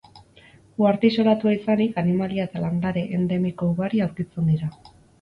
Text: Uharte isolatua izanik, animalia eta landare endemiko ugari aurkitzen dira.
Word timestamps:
Uharte 0.83 1.11
isolatua 1.13 1.53
izanik, 1.57 2.01
animalia 2.03 2.49
eta 2.51 2.65
landare 2.65 3.07
endemiko 3.21 3.73
ugari 3.77 4.07
aurkitzen 4.11 4.55
dira. 4.57 4.77